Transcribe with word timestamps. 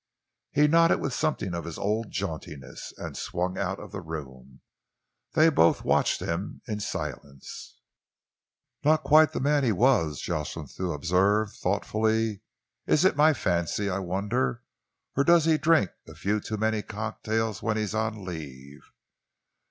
He 0.51 0.65
nodded 0.67 0.99
with 0.99 1.13
something 1.13 1.53
of 1.53 1.63
his 1.65 1.77
old 1.77 2.09
jauntiness 2.09 2.91
and 2.97 3.15
swung 3.15 3.59
out 3.59 3.79
of 3.79 3.91
the 3.91 4.01
room. 4.01 4.61
They 5.33 5.47
both 5.49 5.83
watched 5.85 6.23
him 6.23 6.63
in 6.67 6.79
silence. 6.79 7.77
"Not 8.83 9.03
quite 9.03 9.31
the 9.31 9.37
young 9.37 9.43
man 9.43 9.63
he 9.63 9.71
was," 9.71 10.19
Jocelyn 10.19 10.65
Thew 10.65 10.91
observed 10.91 11.55
thoughtfully. 11.55 12.41
"Is 12.87 13.05
it 13.05 13.15
my 13.15 13.33
fancy, 13.35 13.91
I 13.91 13.99
wonder, 13.99 14.63
or 15.15 15.23
does 15.23 15.45
he 15.45 15.59
drink 15.59 15.91
a 16.07 16.15
few 16.15 16.39
too 16.39 16.57
many 16.57 16.81
cocktails 16.81 17.61
when 17.61 17.77
he 17.77 17.83
is 17.83 17.93
on 17.93 18.25
leave?" 18.25 18.81